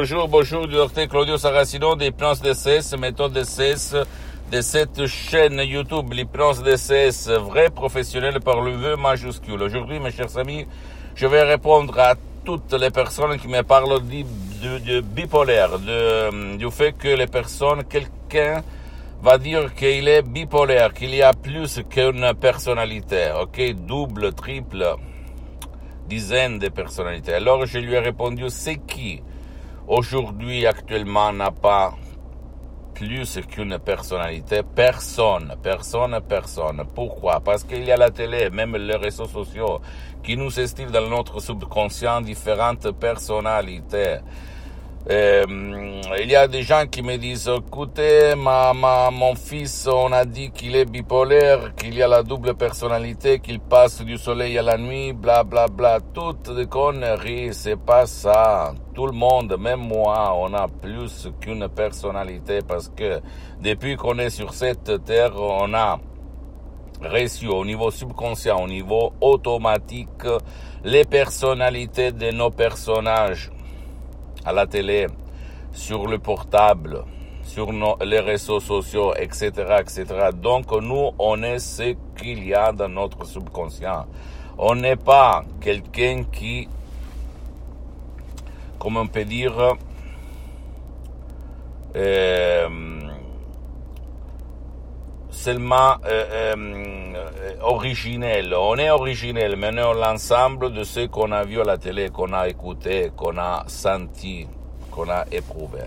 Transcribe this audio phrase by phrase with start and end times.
[0.00, 3.96] Bonjour, bonjour, du docteur Claudio Saracino d'Hypnose DCS, méthode DCS
[4.52, 9.60] de cette chaîne YouTube, l'hypnose DCS, vrai professionnel par le vœu majuscule.
[9.60, 10.68] Aujourd'hui, mes chers amis,
[11.16, 12.14] je vais répondre à
[12.44, 18.62] toutes les personnes qui me parlent de, bipolaire, du fait que les personnes, quelqu'un
[19.20, 24.94] va dire qu'il est bipolaire, qu'il y a plus qu'une personnalité, ok, double, triple,
[26.08, 27.34] dizaine de personnalités.
[27.34, 29.22] Alors je lui ai répondu, c'est qui
[29.88, 31.94] aujourd'hui, actuellement, n'a pas
[32.94, 34.62] plus qu'une personnalité.
[34.62, 36.84] Personne, personne, personne.
[36.94, 37.40] Pourquoi?
[37.40, 39.80] Parce qu'il y a la télé, même les réseaux sociaux,
[40.22, 44.18] qui nous estiment dans notre subconscient différentes personnalités.
[45.10, 45.42] Euh,
[46.20, 50.26] il y a des gens qui me disent, écoutez, ma, ma, mon fils, on a
[50.26, 54.76] dit qu'il est bipolaire, qu'il a la double personnalité, qu'il passe du soleil à la
[54.76, 56.00] nuit, bla bla bla.
[56.12, 58.74] Toutes des conneries, c'est pas ça.
[58.94, 63.20] Tout le monde, même moi, on a plus qu'une personnalité parce que
[63.62, 65.98] depuis qu'on est sur cette terre, on a
[67.02, 70.26] reçu au niveau subconscient, au niveau automatique,
[70.84, 73.50] les personnalités de nos personnages
[74.48, 75.06] à la télé,
[75.72, 77.04] sur le portable,
[77.42, 77.70] sur
[78.02, 80.04] les réseaux sociaux, etc., etc.
[80.32, 84.06] Donc nous, on est ce qu'il y a dans notre subconscient.
[84.56, 86.66] On n'est pas quelqu'un qui,
[88.78, 89.76] comment on peut dire,
[91.94, 92.68] euh,
[95.30, 97.07] seulement euh, euh,
[97.62, 98.54] originel.
[98.54, 102.10] On est originel, mais on est l'ensemble de ce qu'on a vu à la télé,
[102.10, 104.46] qu'on a écouté, qu'on a senti,
[104.90, 105.80] qu'on a éprouvé.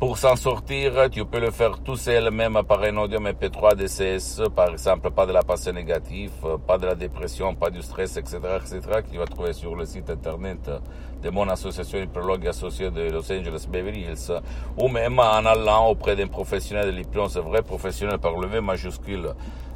[0.00, 4.48] Pour s'en sortir, tu peux le faire tout seul, même par un audio MP3 DCS,
[4.56, 6.32] par exemple, pas de la pensée négative,
[6.66, 9.84] pas de la dépression, pas du stress, etc., etc., que tu vas trouver sur le
[9.84, 10.70] site internet
[11.22, 14.32] de mon association hypnologue associée de Los Angeles Beverly Hills,
[14.78, 19.34] ou même en allant auprès d'un professionnel de l'hypnose, vrai professionnel par le V majuscule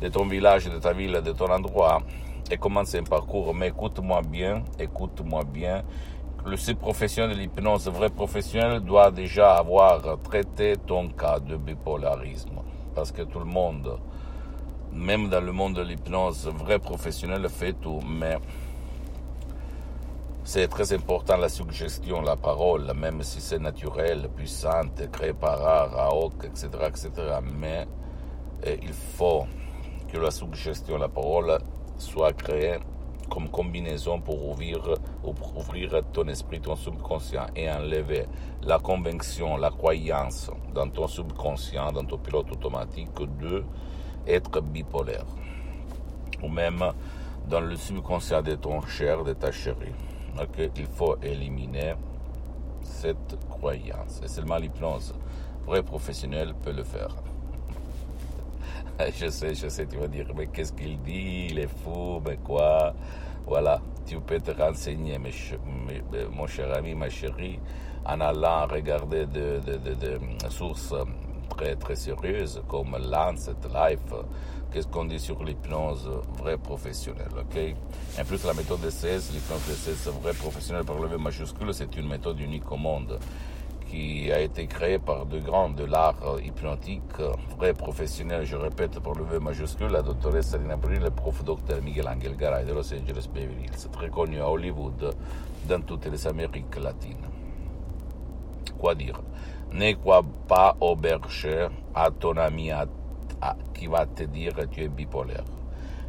[0.00, 2.02] de ton village, de ta ville, de ton endroit,
[2.50, 3.54] et commencer un parcours.
[3.54, 5.82] Mais écoute-moi bien, écoute-moi bien
[6.46, 12.60] le professionnel de l'hypnose, vrai professionnel, doit déjà avoir traité ton cas de bipolarisme.
[12.94, 13.98] Parce que tout le monde,
[14.92, 18.38] même dans le monde de l'hypnose, vrai professionnel fait tout, mais
[20.44, 26.44] c'est très important la suggestion, la parole, même si c'est naturel, puissante, créé par hoc,
[26.44, 27.10] etc., etc.
[27.58, 27.88] Mais
[28.62, 29.46] eh, il faut
[30.06, 31.58] que la suggestion, la parole
[31.98, 32.78] soit créée
[33.28, 34.80] comme combinaison pour ouvrir,
[36.12, 38.26] ton esprit, ton subconscient et enlever
[38.62, 43.64] la conviction, la croyance dans ton subconscient, dans ton pilote automatique de
[44.26, 45.26] être bipolaire.
[46.42, 46.84] Ou même
[47.48, 49.92] dans le subconscient de ton cher, de ta chérie.
[50.76, 51.94] il faut éliminer
[52.82, 54.20] cette croyance.
[54.22, 55.14] Et seulement l'hypnose
[55.66, 57.14] vrai professionnel peut le faire.
[59.20, 61.48] je sais, je sais, tu vas dire, mais qu'est-ce qu'il dit?
[61.50, 62.94] Il est fou, mais quoi?
[63.46, 65.18] Voilà, tu peux te renseigner,
[66.32, 67.60] mon cher ami, ma chérie,
[68.04, 70.18] en allant regarder des de,
[70.48, 70.94] sources
[71.50, 74.12] très, très sérieuses comme Lancet, Life,
[74.72, 77.74] qu'est-ce qu'on dit sur l'hypnose vrai professionnelle, ok?
[78.18, 81.72] En plus, la méthode de 16, l'hypnose de 16 vrai professionnel par le V majuscule,
[81.72, 83.18] c'est une méthode unique au monde
[83.90, 87.20] qui a été créé par de grands de l'art hypnotique,
[87.56, 91.80] vrai professionnel, je répète pour le V majuscule, la doctoresse Salina Bril, le prof docteur
[91.82, 95.14] Miguel Angel Garay de Los Angeles Beverly Hills, très connu à Hollywood,
[95.68, 97.26] dans toutes les Amériques latines.
[98.78, 99.20] Quoi dire?
[99.72, 102.70] Ne crois pas au berger, à ton ami
[103.74, 105.44] qui va te dire que tu es bipolaire.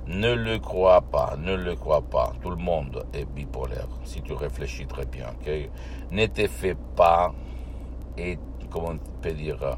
[0.07, 2.31] Ne le crois pas, ne le crois pas.
[2.41, 5.27] Tout le monde est bipolaire, si tu réfléchis très bien,
[6.11, 7.33] Ne te fais pas
[8.17, 8.37] et,
[8.69, 9.77] comment on peut dire,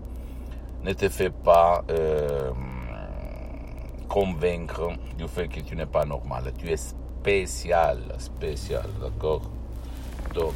[0.84, 2.52] ne te fais pas euh,
[4.08, 6.52] convaincre du fait que tu n'es pas normal.
[6.58, 9.42] Tu es spécial, spécial, d'accord?
[10.34, 10.54] Donc,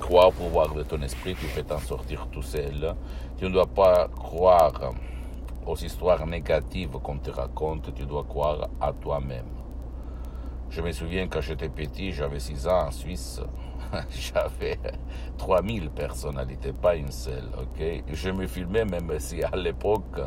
[0.00, 2.94] crois au pouvoir de ton esprit, tu peux t'en sortir tout seul.
[3.38, 4.92] Tu ne dois pas croire
[5.66, 9.59] aux histoires négatives qu'on te raconte, tu dois croire à toi-même.
[10.70, 13.40] Je me souviens quand j'étais petit, j'avais 6 ans en Suisse,
[14.10, 14.78] j'avais
[15.36, 18.04] 3000 personnalités, pas une seule, ok?
[18.12, 20.20] Je me filmais même si à l'époque,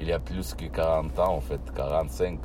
[0.00, 2.38] il y a plus que 40 ans, en fait 45,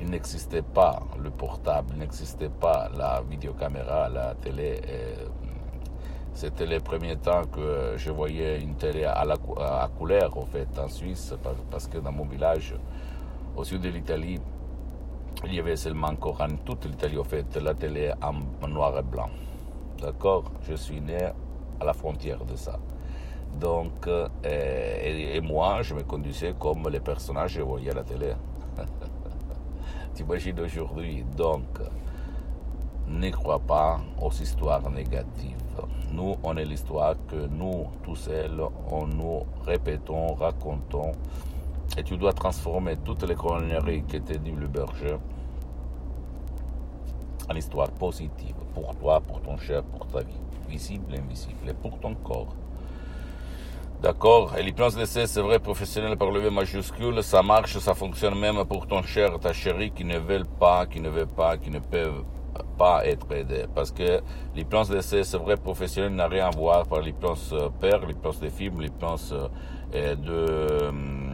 [0.00, 4.80] il n'existait pas le portable, il n'existait pas la vidéocaméra, la télé.
[6.32, 10.88] C'était les premiers temps que je voyais une télé à, la, couleur, en fait, en
[10.88, 11.32] Suisse,
[11.70, 12.74] parce que dans mon village,
[13.56, 14.40] au sud de l'Italie,
[15.44, 19.02] il y avait seulement encore en toute l'Italie, en fait, la télé en, noir et
[19.02, 19.30] blanc.
[20.00, 20.44] D'accord?
[20.68, 21.18] Je suis né
[21.80, 22.78] à la frontière de ça.
[23.58, 28.04] Donc, euh, et, moi, je me conduisais comme les personnages que je voyais à la
[28.04, 28.32] télé.
[30.14, 31.24] T'imagines aujourd'hui?
[31.36, 31.80] Donc,
[33.06, 35.56] ne crois pas aux histoires négatives.
[36.12, 41.12] Nous, on est l'histoire que nous, tous seuls, on nous répétons, racontons.
[41.96, 45.16] Et tu dois transformer toutes les conneries qui étaient dit le berger
[47.50, 50.34] en histoire positive pour toi, pour ton cher, pour ta vie,
[50.68, 52.54] visible et invisible, et pour ton corps.
[54.02, 54.56] D'accord?
[54.56, 58.64] Et l'hypnose d'essai, c'est vrai, professionnel par le V majuscule, ça marche, ça fonctionne même
[58.64, 61.80] pour ton cher, ta chérie qui ne veulent pas, qui ne veulent pas, qui ne
[61.80, 62.22] peuvent
[62.76, 63.64] pas être aidés.
[63.74, 64.20] Parce que
[64.54, 68.50] l'hypnose d'essai, c'est vrai, professionnel n'a rien à voir par l'hypnose euh, père, l'hypnose des
[68.50, 69.34] films, l'hypnose
[69.94, 71.27] euh, de hum,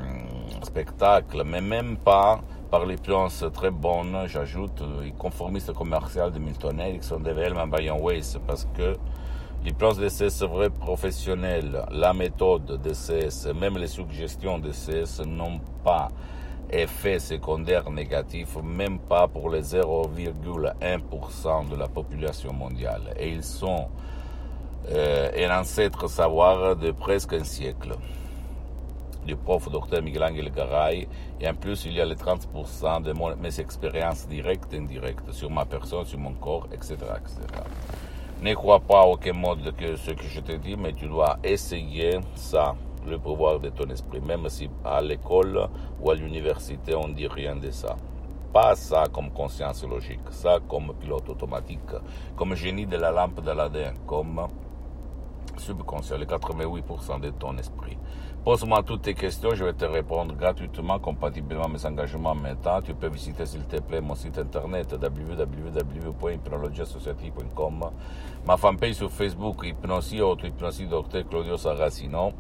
[0.65, 2.41] spectacle, mais même pas
[2.71, 8.39] par l'hypnose très bonne, j'ajoute, les conformistes commercial de Milton Erickson, de Hellman Bayon Weiss,
[8.47, 8.97] parce que
[9.65, 16.09] l'hypnose d'essai, c'est vrai, professionnel, la méthode d'essai, même les suggestions d'essai n'ont pas
[16.71, 23.15] effet secondaire négatif, même pas pour les 0,1% de la population mondiale.
[23.19, 23.89] Et ils sont
[24.91, 27.93] euh, un ancêtre savoir de presque un siècle
[29.27, 31.09] du prof docteur Miguel Angel Garay.
[31.41, 35.51] Et en plus, il y a les 30% de mes expériences directes et indirectes sur
[35.51, 36.97] ma personne, sur mon corps, etc.
[37.17, 37.41] etc.
[38.43, 42.21] Ne crois pas aucun mode que ce que je te dis, mais tu dois essayer
[42.35, 42.75] ça
[43.07, 45.69] le pouvoir de ton esprit, même si à l'école
[46.01, 47.97] ou à l'université on dit rien de ça.
[48.53, 51.81] Pas ça comme conscience logique, ça comme pilote automatique,
[52.37, 54.47] comme génie de la lampe d'Aladin, comme
[55.57, 57.97] subconscient, les 88% de ton esprit.
[58.45, 62.83] Pose-moi toutes tes questions, je vais te répondre gratuitement, compatiblement à mes engagements maintenant.
[62.83, 67.91] Tu peux visiter, s'il te plaît, mon site internet www.hypnologiassociative.com,
[68.47, 72.35] ma fanpage sur Facebook, Hypnosie, autre Hypnosie, Docteur Claudio Saracino.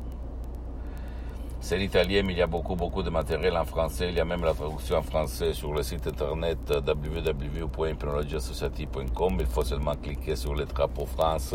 [1.58, 4.10] C'est l'italien, mais il y a beaucoup, beaucoup de matériel en français.
[4.10, 9.36] Il y a même la traduction en français sur le site internet www.hypnologiassociative.com.
[9.40, 11.54] Il faut seulement cliquer sur le drapeau France.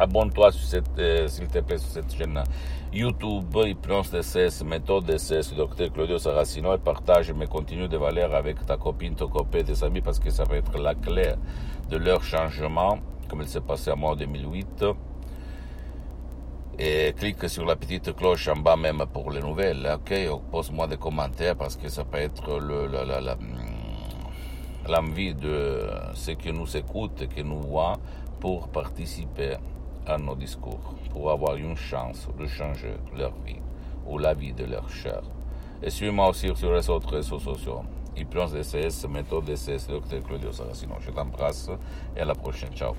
[0.00, 0.50] Abonne-toi
[0.98, 2.40] euh, s'il te plaît sur cette chaîne
[2.92, 8.64] YouTube, Hypnose DCS, méthode DCS, docteur Claudio Saracino et partage mes contenus de valeur avec
[8.64, 11.32] ta copine, ton copain, tes amis parce que ça va être la clé
[11.90, 12.98] de leur changement,
[13.28, 14.84] comme il s'est passé à moi en 2008
[16.78, 20.14] et clique sur la petite cloche en bas même pour les nouvelles, ok?
[20.52, 22.86] Pose-moi des commentaires parce que ça peut être le,
[24.88, 27.98] l'envie de ceux qui nous écoutent, qui nous voient,
[28.38, 29.56] pour participer
[30.08, 33.60] à nos discours, pour avoir une chance de changer leur vie
[34.06, 35.22] ou la vie de leurs chers.
[35.82, 37.82] Et suis-moi aussi sur les autres réseaux sociaux.
[38.16, 40.94] Hypnose DCS, méthode DCS, Dr Claudio Saracino.
[41.00, 41.70] Je t'embrasse
[42.16, 42.72] et à la prochaine.
[42.74, 42.94] Ciao.